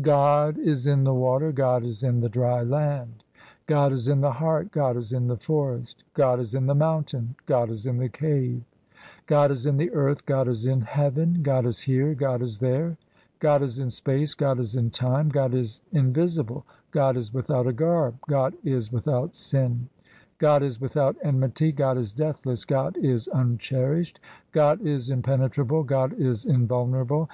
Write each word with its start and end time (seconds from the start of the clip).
God 0.00 0.56
is 0.56 0.86
in 0.86 1.04
the 1.04 1.12
water, 1.12 1.52
God 1.52 1.84
is 1.84 2.02
in 2.02 2.20
the 2.20 2.30
dry 2.30 2.62
land, 2.62 3.22
God 3.66 3.92
is 3.92 4.08
in 4.08 4.22
the 4.22 4.32
heart, 4.32 4.70
God 4.72 4.96
is 4.96 5.12
in 5.12 5.26
the 5.26 5.36
forest, 5.36 6.04
God 6.14 6.40
is 6.40 6.54
in 6.54 6.64
the 6.64 6.74
mountain, 6.74 7.34
God 7.44 7.68
is 7.68 7.84
in 7.84 7.98
the 7.98 8.08
cave, 8.08 8.62
God 9.26 9.50
is 9.50 9.66
in 9.66 9.76
the 9.76 9.90
earth, 9.90 10.24
God 10.24 10.48
is 10.48 10.64
in 10.64 10.80
heaven, 10.80 11.42
God 11.42 11.66
is 11.66 11.82
here, 11.82 12.14
God 12.14 12.40
is 12.40 12.58
there, 12.60 12.96
God 13.40 13.60
is 13.62 13.78
in 13.78 13.90
space, 13.90 14.32
God 14.32 14.58
is 14.58 14.74
in 14.74 14.88
time, 14.90 15.28
God 15.28 15.52
is 15.52 15.82
invisible, 15.92 16.64
God 16.90 17.18
is 17.18 17.34
without 17.34 17.66
a 17.66 17.72
garb, 17.74 18.16
God 18.26 18.54
is 18.64 18.90
without 18.90 19.36
sin, 19.36 19.86
God 20.38 20.62
is 20.62 20.80
without 20.80 21.14
enmity, 21.22 21.72
God 21.72 21.98
is 21.98 22.14
deathless, 22.14 22.64
God 22.64 22.96
is 23.02 23.28
uncherished, 23.34 24.18
God 24.50 24.80
is 24.86 25.10
impenetrable, 25.10 25.82
God 25.82 26.14
is 26.18 26.46
invulnerable. 26.46 27.26